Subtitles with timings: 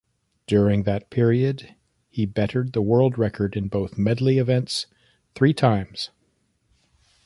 [0.47, 1.75] During that period,
[2.09, 4.87] he bettered the world record in both medley events
[5.35, 6.09] three times.